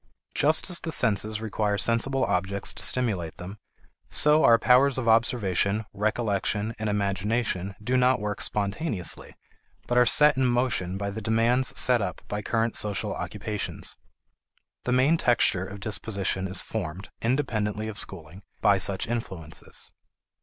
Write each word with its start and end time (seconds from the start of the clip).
Just 0.33 0.67
as 0.71 0.79
the 0.79 0.91
senses 0.91 1.41
require 1.41 1.77
sensible 1.77 2.23
objects 2.25 2.73
to 2.73 2.81
stimulate 2.81 3.37
them, 3.37 3.59
so 4.09 4.43
our 4.43 4.57
powers 4.57 4.97
of 4.97 5.07
observation, 5.07 5.85
recollection, 5.93 6.73
and 6.79 6.89
imagination 6.89 7.75
do 7.83 7.95
not 7.95 8.19
work 8.19 8.41
spontaneously, 8.41 9.35
but 9.85 9.99
are 9.99 10.05
set 10.07 10.35
in 10.37 10.47
motion 10.47 10.97
by 10.97 11.11
the 11.11 11.21
demands 11.21 11.79
set 11.79 12.01
up 12.01 12.23
by 12.27 12.41
current 12.41 12.75
social 12.75 13.13
occupations. 13.13 13.95
The 14.85 14.91
main 14.91 15.17
texture 15.17 15.67
of 15.67 15.79
disposition 15.79 16.47
is 16.47 16.63
formed, 16.63 17.11
independently 17.21 17.87
of 17.87 17.99
schooling, 17.99 18.41
by 18.59 18.79
such 18.79 19.05
influences. 19.07 19.93